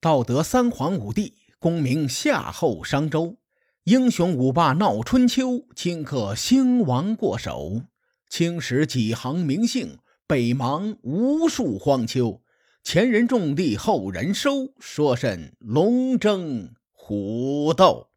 [0.00, 3.36] 道德三皇五帝，功名夏后商周，
[3.82, 7.82] 英雄五霸闹春秋，顷刻兴亡过手。
[8.30, 12.40] 青史几行名姓，北邙无数荒丘。
[12.84, 18.10] 前人种地，后人收，说甚龙争虎斗？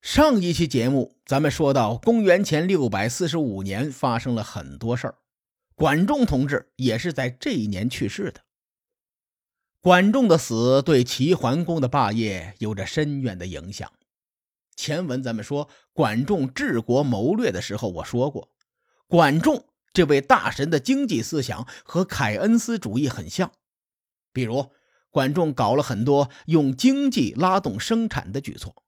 [0.00, 5.18] 上一期节目，咱们说到公元前六百四十五年，发生了很多事儿。
[5.74, 8.40] 管仲同志也是在这一年去世的。
[9.82, 13.90] 管仲的死对齐桓公的霸业有着深远的影响。
[14.76, 18.50] 前文咱们说管仲治国谋略的时候，我说过，
[19.06, 23.52] 管仲这位大神的经济思想和凯恩斯主义很像。
[24.32, 24.70] 比如，
[25.08, 28.84] 管仲搞了很多用经济拉动生产的举措。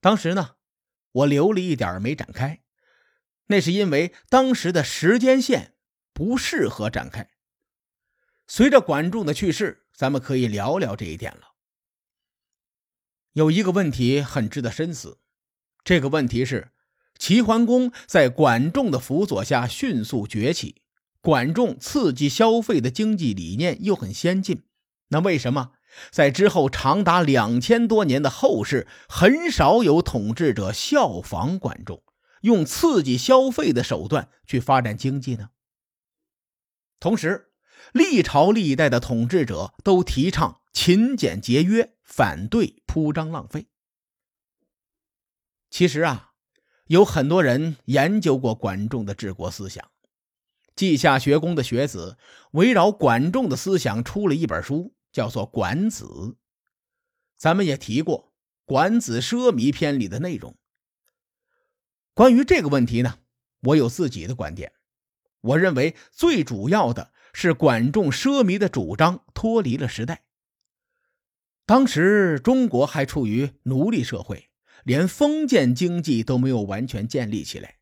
[0.00, 0.56] 当时呢，
[1.12, 2.60] 我留了一点没展开。
[3.46, 5.72] 那是因为当时的时间线
[6.12, 7.30] 不适合展开。
[8.50, 11.52] 随着管仲的去世，咱们可以聊聊这一点了。
[13.34, 15.18] 有一个问题很值得深思，
[15.84, 16.72] 这个问题是：
[17.18, 20.80] 齐桓公在管仲的辅佐下迅速崛起，
[21.20, 24.62] 管仲刺激消费的经济理念又很先进，
[25.08, 25.72] 那为什么
[26.10, 32.02] 在之后长达两千多年的后世，很少有统治者效仿管仲？
[32.40, 35.50] 用刺激消费的手段去发展经济呢？
[36.98, 37.47] 同时，
[37.92, 43.66] 历朝历代的统治者都提倡勤俭节约，反对铺张浪费。
[45.70, 46.32] 其实啊，
[46.86, 49.90] 有很多人研究过管仲的治国思想。
[50.74, 52.16] 稷下学宫的学子
[52.52, 56.04] 围绕管仲的思想出了一本书，叫做《管子》。
[57.36, 58.18] 咱们也提过
[58.64, 60.56] 《管子奢靡篇》里的内容。
[62.14, 63.18] 关于这个问题呢，
[63.62, 64.72] 我有自己的观点。
[65.40, 70.22] 我认为最主要的是管仲奢靡的主张脱离了时代。
[71.66, 74.48] 当时中国还处于奴隶社会，
[74.84, 77.76] 连封建经济都没有完全建立起来。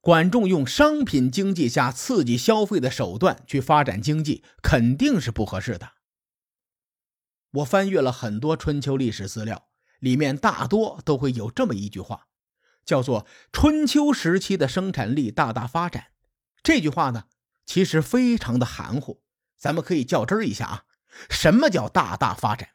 [0.00, 5.92] 管仲用商品经济下刺激消费的手段去发展经济，肯定是不合适的。
[7.50, 9.68] 我翻阅了很多春秋历史资料，
[9.98, 12.28] 里面大多都会有这么一句话。
[12.84, 16.06] 叫做春秋时期的生产力大大发展，
[16.62, 17.24] 这句话呢，
[17.68, 19.20] 其实非常的含糊，
[19.58, 20.84] 咱们可以较真一下啊。
[21.28, 22.70] 什么叫大大发展？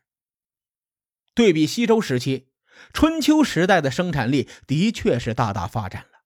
[1.33, 2.49] 对比西周时期，
[2.93, 6.19] 春秋时代的生产力的确是大大发展了，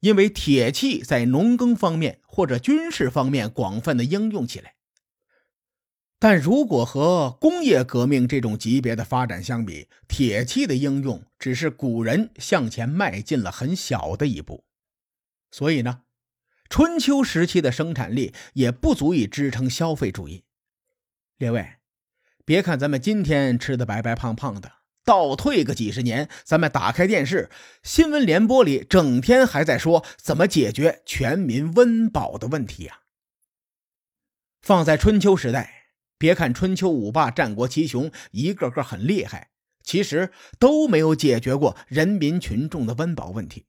[0.00, 4.74] 因为铁器在农耕方面或者军事方面广泛的应用起来。
[6.18, 14.64] 但如果和工业革命这种级别的发展相比，铁器的应用只是古人向前迈进了很小的一步，
[15.52, 16.00] 所以呢，
[16.68, 20.44] 春秋时期的生产力也不足以支撑消费主义。
[21.36, 21.76] 列位，
[22.44, 24.72] 别看咱们今天吃的白白胖胖的，
[25.04, 27.50] 倒退个几十年，咱们打开电视，
[27.82, 33.00] 新闻联播里整天还在说怎么解决全民温饱的问题呀。
[34.60, 35.76] 放在春秋时代。
[36.20, 39.50] 别看春秋五霸、战国七雄一个个很厉害，
[39.84, 43.66] 其实都没有解决过人民群众的温饱问题。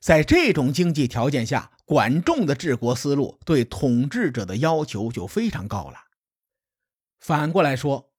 [0.00, 5.98] 在这种经济条件下，管仲的治国思路对统治者的要求就非常高了。
[7.20, 8.12] 反过来说，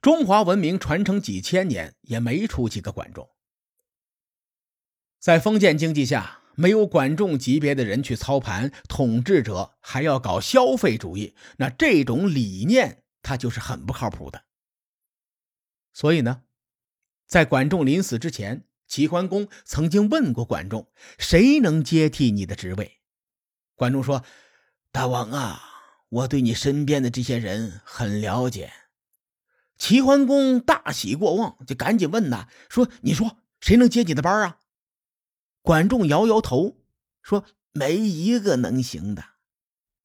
[0.00, 3.28] 中华文明传承几千年也没出几个管仲。
[5.18, 6.42] 在封建经济下。
[6.58, 14.44] 没有管仲级别的人去操盘，统治者还要搞消费主义，那这种理念他就是很不靠谱的。
[15.92, 16.44] 所以呢，
[17.26, 20.88] 在管仲临死之前，齐桓公曾经问过管仲
[21.18, 22.98] ：“谁能接替你的职位？”
[23.74, 24.24] 管仲说
[24.92, 25.60] ：“大王啊，
[26.08, 28.72] 我对你身边的这些人很了解。”
[29.76, 34.58] 齐桓公大喜过望，就赶紧问呐：“说你说谁能接你的班啊？”
[35.60, 36.78] 管仲摇摇头，
[37.22, 39.24] 说：“没一个能行的。”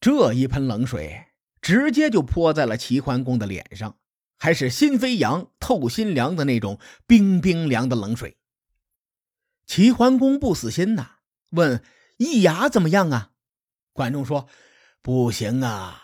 [0.01, 1.27] 这一盆冷水
[1.61, 3.97] 直接就泼在了齐桓公的脸上，
[4.39, 8.35] 还是心飞扬、透心凉的那种冰冰凉的冷水。
[9.73, 11.12] 齐桓公不死心呐，
[11.52, 11.82] 问
[12.20, 13.32] ：“易牙怎么样啊？”
[13.96, 14.50] 管仲说
[15.02, 16.02] ：“不行啊，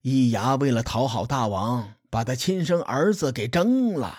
[0.00, 4.18] 易牙为了讨好大王，把他亲生儿子给蒸了。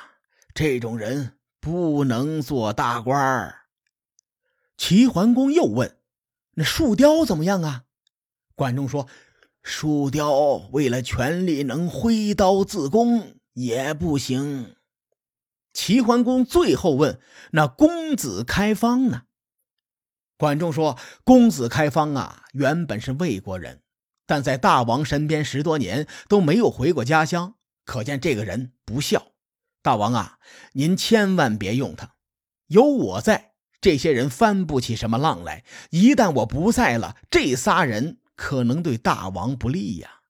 [0.53, 3.61] 这种人不能做大官儿。”
[4.77, 5.97] 齐桓公又问
[6.53, 7.85] ：“那树雕怎么样啊？”
[8.53, 9.07] 管仲说
[9.63, 14.75] ：“树雕为了权力能挥刀自宫也不行。”
[15.73, 17.19] 齐桓公最后问
[17.51, 19.23] ：“那公子开方呢？”
[20.37, 23.81] 管仲说：“公子开方啊，原本是魏国人，
[24.25, 29.33] 但在大王身边十多年都没有回过家乡，可见这个人不孝。
[29.81, 30.39] 大王啊，
[30.73, 32.15] 您千万别用他，
[32.67, 35.63] 有我在，这些人翻不起什么浪来。
[35.89, 40.21] 一旦我不在了，这仨人可能对大王不利呀。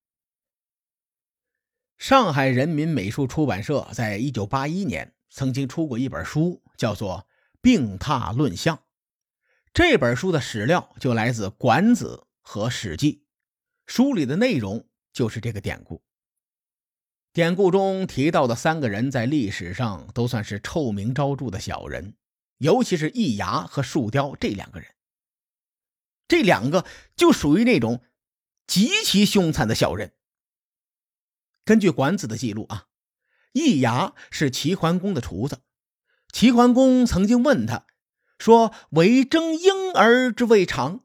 [1.98, 7.25] 上海人民美术出版社在一九八一年曾经出过一本书，叫做
[7.62, 8.78] 《病榻论象》。
[9.74, 13.13] 这本书的史料就来自《管子》和《史记》，
[13.88, 16.04] 书里的内容就是这个典故。
[17.31, 22.16] 典故中提到的三个人，在历史上都算是臭名昭著的小人，
[22.57, 24.94] 尤其是易牙和树雕这两个人。
[26.27, 26.86] 这两个
[27.16, 28.04] 就属于那种
[28.68, 30.13] 极其凶残的小人。
[31.63, 32.88] 根据管子的记录啊，
[33.53, 35.62] 易牙是齐桓公的厨子。
[36.31, 37.86] 齐桓公曾经问他，
[38.39, 41.01] 说：“唯蒸婴儿之未尝。”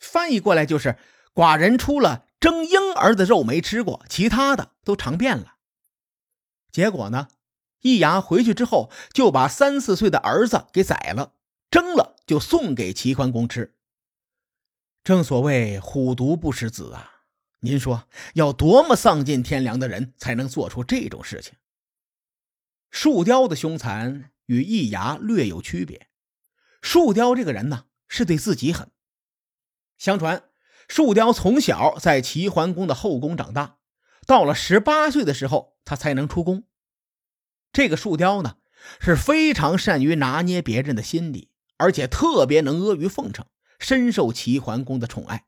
[0.00, 0.96] 翻译过来就是
[1.34, 5.56] ：“寡人除了蒸婴儿的肉没吃过，其他的都尝遍了。”
[6.72, 7.28] 结果呢，
[7.82, 11.34] 易牙回去之后就把三四岁的儿子给宰了，
[11.70, 13.74] 蒸了就送给齐桓公吃。
[15.04, 17.12] 正所谓“虎毒不食子”啊。
[17.60, 21.54] 您说要多么丧尽天良的人才能做出这种事情？
[22.96, 26.08] 树雕的凶残与易牙略有区别。
[26.80, 28.90] 树雕这个人呢，是对自己狠。
[29.98, 30.44] 相传，
[30.88, 33.76] 树雕从小在齐桓公的后宫长大，
[34.26, 36.64] 到了十八岁的时候，他才能出宫。
[37.70, 38.56] 这个树雕呢，
[38.98, 43.44] 是非常善于拿捏别人的心理，而且特别能阿谀奉承，
[43.78, 45.44] 深受齐桓公的宠爱。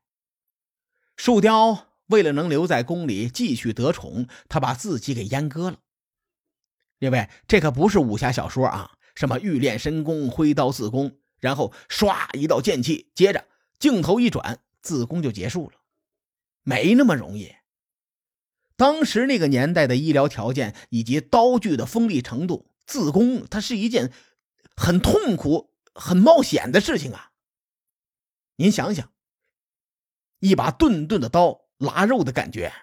[1.17, 1.87] 树雕。
[2.09, 5.77] 为了能留在宫里继续得宠，他把自己给阉割了。
[6.99, 13.47] 各位，这可不是武侠小说啊，什么欲练神功，挥刀自宫，然后唰一道剑气，接着
[13.79, 15.77] 镜头一转，自宫就结束了，
[16.63, 17.55] 没那么容易。
[18.75, 24.11] 当时那个年代的医疗条件以及刀具的锋利程度，自宫它是一件
[24.75, 27.31] 很痛苦、很冒险的事情啊。
[28.57, 29.11] 您想想，
[30.39, 31.69] 一把钝钝的刀。
[31.79, 32.73] 拉肉的感觉，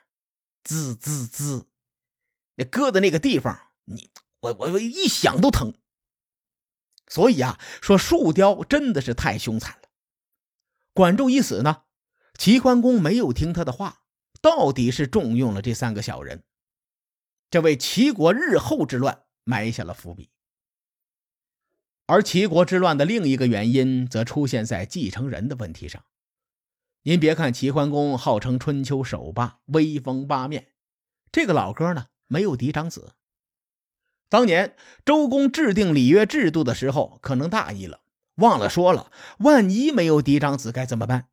[0.65, 1.67] 滋滋滋，
[2.55, 4.11] 那割的那个地方，你
[4.41, 5.75] 我我我一想都疼。
[7.09, 9.89] 所以啊，说树雕真的是太凶残了。
[10.93, 11.85] 管仲一死呢，
[12.37, 14.03] 齐桓公没有听他的话，
[14.41, 16.45] 到底是重用了这三个小人，
[17.51, 20.31] 这为齐国日后之乱埋下了伏笔。
[22.07, 26.05] 而齐国之乱的另一个原因，则出现在继承人的问题上。
[27.03, 30.73] 您别看齐桓公号称春秋首霸，威风八面，
[31.31, 33.15] 这个老哥呢没有嫡长子。
[34.29, 34.75] 当年
[35.05, 38.01] 周公制定礼乐制度的时候，可能大意了，
[38.37, 41.23] 忘了说了，万一没有嫡长子该怎么办？《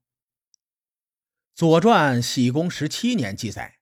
[1.56, 3.80] 左传》喜公十七年记载，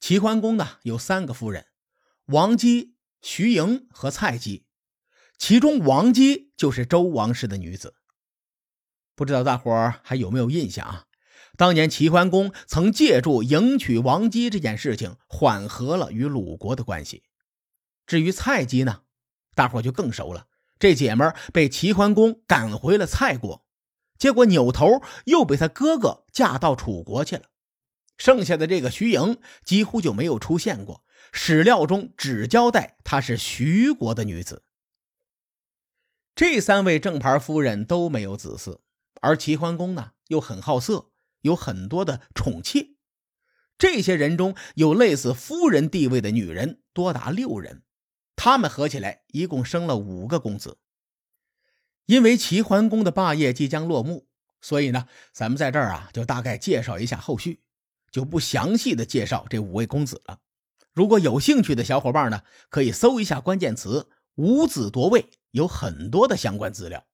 [0.00, 1.66] 齐桓公呢有三个夫人，
[2.26, 4.66] 王姬、徐盈和蔡姬，
[5.38, 7.94] 其中王姬就是周王室的女子。
[9.14, 11.04] 不知道大伙还有没有印象啊？
[11.56, 17.22] 当年齐桓公曾借助迎娶王姬这件事情，缓和了与鲁国的关系。
[18.12, 19.04] 至于蔡姬呢，
[19.54, 20.46] 大伙就更熟了。
[20.78, 23.64] 这姐们被齐桓公赶回了蔡国，
[24.18, 27.44] 结果扭头又被他哥哥嫁到楚国去了。
[28.18, 34.64] 剩下的这个徐盈几乎就没有出现过，史料中只交代她是徐国的女子。
[36.34, 38.80] 这三位正牌夫人都没有子嗣，
[39.22, 41.08] 而齐桓公呢又很好色。
[41.40, 42.90] 有很多的宠妾，
[43.78, 47.82] 这些人中有类似夫人地位的女人多达六人，
[48.44, 50.78] 他们合起来一共生了五个公子。
[52.06, 54.26] 因为齐桓公的霸业即将落幕，
[54.60, 57.60] 所以呢，咱们在这儿啊就大概介绍一下后续，
[58.10, 60.40] 就不详细的介绍这五位公子了。
[60.92, 67.06] 如果有兴趣的小伙伴呢，可以搜一下关键词“五子夺位”，有很多的相关资料。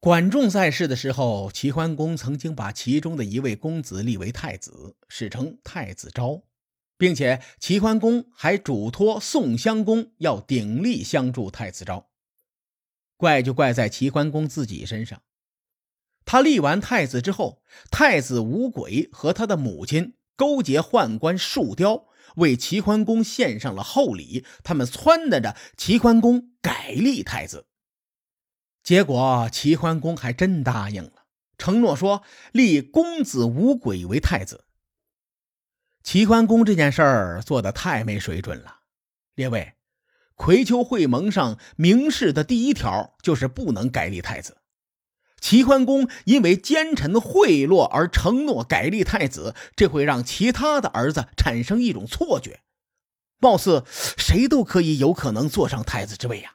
[0.00, 6.42] 管仲在世的时候，齐桓公曾经把其中的一位公子立为太子，史称太子昭，
[7.00, 12.10] 并且齐桓公还嘱托宋襄公要鼎力相助太子昭。
[13.16, 15.22] 怪就怪在齐桓公自己身上，
[16.26, 22.04] 他立完太子之后，太子无鬼和他的母亲勾结宦官树雕，
[22.36, 27.64] 为齐桓公献上了厚礼，他们撺掇着齐桓公改立太子。
[28.82, 31.24] 结果齐桓公还真答应了，
[31.56, 34.66] 承诺说立公子无鬼为太子。
[36.02, 38.80] 齐桓公这件事儿做的太没水准了，
[39.34, 39.74] 列位，
[40.34, 44.56] 葵丘会盟上明示的第一条就是不能改立太子，
[45.40, 52.60] 齐桓公因为奸臣贿赂而承诺改立太子，这会让其他的儿子产生一种错觉，
[53.38, 53.84] 貌似
[54.16, 56.54] 谁都可以有可能坐上太子之位呀。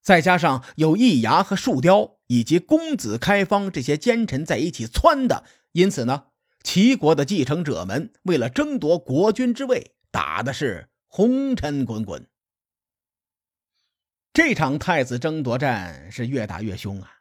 [0.00, 6.24] 再加上有易牙和树雕以及公子开方这些奸臣在一起撺的，因此呢，
[6.62, 12.26] 齐国的继承者们为了争夺国君之位，打的是红尘滚滚。
[14.32, 17.18] 这场太子争夺战是越打越凶啊！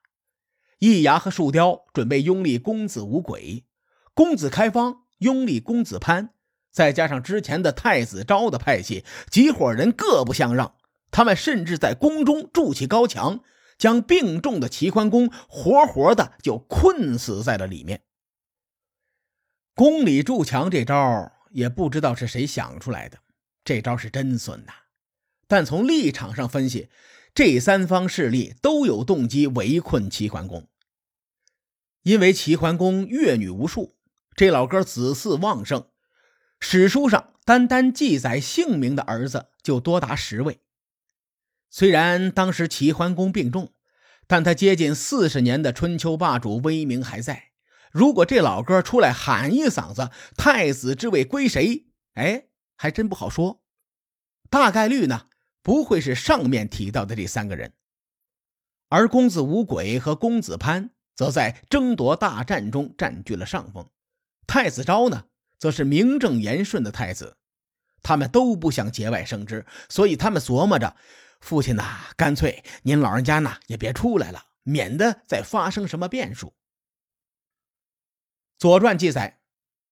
[0.79, 3.65] 易牙和树雕准备拥立公子无鬼，
[4.13, 6.33] 公子开方拥立公子潘，
[6.71, 10.75] 再加上之前的太子昭的派系，几伙人各不相让。
[11.11, 13.41] 他们甚至在宫中筑起高墙，
[13.77, 18.03] 将病重的齐桓公活活的就困死在了里面。
[19.81, 23.17] 宫里筑墙这招也不知道是谁想出来的，
[23.63, 24.73] 这招是真损呐！
[25.47, 26.89] 但从立场上分析，
[27.33, 30.67] 这三方势力都有动机围困齐桓公。
[32.03, 33.95] 因为齐桓公阅女无数，
[34.35, 35.87] 这老哥子嗣旺盛，
[36.59, 40.59] 史书上单单记载姓名的儿子就多达十位。
[41.71, 43.73] 虽然当时齐桓公病重，
[44.27, 47.50] 但他接近四十年的春秋霸主威名还在。
[47.91, 52.45] 如果这老哥出来喊一嗓子“太子之位归谁”，哎，
[52.75, 53.61] 还真不好说。
[54.49, 55.27] 大概率呢，
[55.61, 57.73] 不会是上面提到的这三个人。
[58.89, 60.91] 而公子无鬼和公子潘。
[61.13, 63.87] 则在争夺大战中占据了上风，
[64.47, 65.25] 太子昭呢，
[65.59, 67.37] 则是名正言顺的太子。
[68.01, 70.95] 他们都不想节外生枝，所以他们琢磨着：
[71.39, 71.83] 父亲呐，
[72.15, 76.47] 干脆您老人家呢也别出来了，免得再发生什么变数。
[78.61, 79.39] 《左传》记载，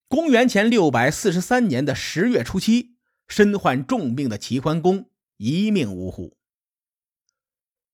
[0.08, 2.98] 公元前六百四十三年的十月初七，
[3.28, 6.38] 身患重病的齐桓公一命呜呼。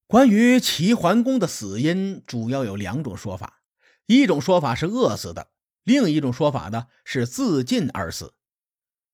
[0.05, 3.61] 关于齐桓公的死因，主要有两种说法：
[4.07, 5.47] 一种说法是饿死的，
[5.85, 8.33] 另一种说法呢是自尽而死。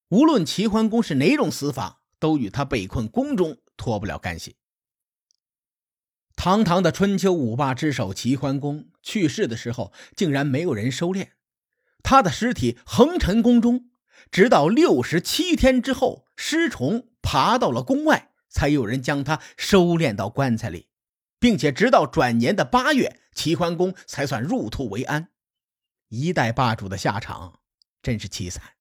[0.10, 4.56] 无论齐桓公是哪种死法，都与他被困宫中脱不了干系。
[6.36, 11.28] 堂堂的春秋五霸之首齐桓公去世的时候，竟然没有人收敛，
[12.04, 13.90] 他的尸体横陈宫中，
[14.32, 18.30] 直到六十七天之后，尸虫爬到了宫外。
[18.54, 20.90] 才有人将他收敛到棺材里，
[21.40, 25.30] 并且直到转年的八月，齐桓公才算入土为安。
[26.10, 27.62] 一代霸主的下场
[28.04, 28.74] 真是凄惨。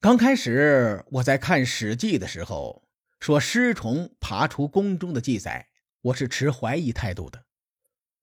[0.00, 2.88] 刚开始我在看《史记》的时候，
[3.20, 5.68] 说尸虫爬出宫中的记载，
[6.00, 7.44] 我是持怀疑态度的，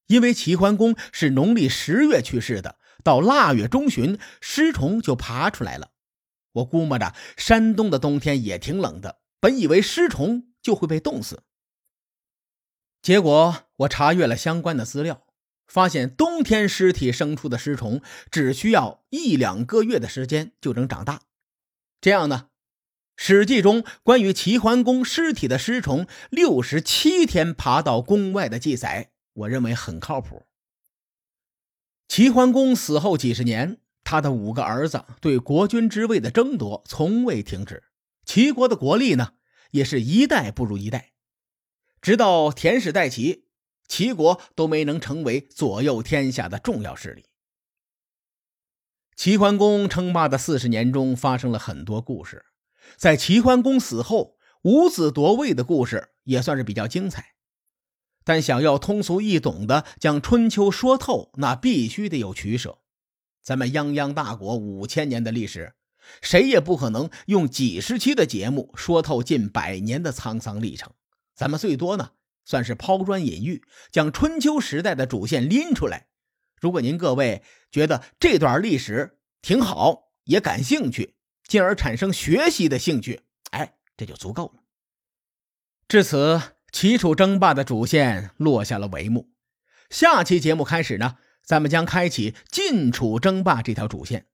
[0.08, 5.92] 因为齐桓公是农历十月去世的，到腊月中旬，尸虫就爬出来了。
[6.54, 9.20] 我估摸着山东的冬天也挺冷的。
[9.40, 11.44] 本以为尸虫就会被冻死，
[13.04, 15.28] 结果我查阅了相关的资料，
[15.68, 21.22] 发现冬天尸体生出的尸虫只需要一两个月的时间就能长大。
[22.02, 22.48] 这样呢，
[23.16, 30.48] 《史记》中关于齐桓公尸体的尸虫六十七天爬到宫外的记载，我认为很靠谱。
[32.08, 37.84] 齐桓公死后几十年，他的五个儿子对国君之位的争夺从未停止。
[38.24, 39.34] 齐国的国力呢，
[39.72, 41.12] 也是一代不如一代，
[42.02, 43.46] 直到田氏代齐，
[43.88, 47.26] 齐国都没能成为左右天下的重要势力。
[49.16, 52.46] 齐桓公称霸的四十年中，发生了很多故事，
[52.98, 57.36] 在齐桓公死后，五子夺位的故事也算是比较精彩。
[58.26, 62.80] 但想要通俗易懂的将春秋说透，那必须得有取舍。
[63.42, 65.76] 咱们泱泱大国五千年的历史。
[66.22, 70.92] 谁也不可能用几十期的节目说透近百年的沧桑历程。
[71.34, 72.12] 咱们最多呢，
[72.44, 76.06] 算是抛砖引玉，将春秋时代的主线拎出来。
[76.62, 77.42] 如果您各位
[77.72, 81.16] 觉得这段历史挺好，也感兴趣，
[81.48, 84.62] 进而产生学习的兴趣，哎，这就足够了。
[85.88, 86.40] 至此，
[86.76, 89.30] 齐楚争霸的主线落下了帷幕。
[89.90, 94.26] 下期节目开始呢，咱们将开启晋楚争霸这条主线。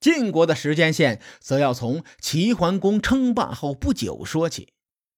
[0.00, 4.72] 晋国的时间线则要从齐桓公称霸后不久说起。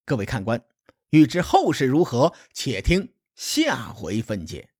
[0.04, 0.64] 各位看官，
[1.10, 4.70] 欲知后事如何，且听下回分解。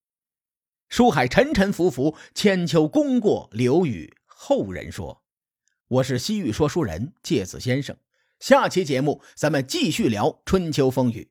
[0.88, 5.22] 书海沉沉浮浮，千秋功过留与后人说。
[5.86, 7.96] 我是西域说书人介子先生。
[8.40, 11.30] 下期节目咱们继续聊春秋风雨。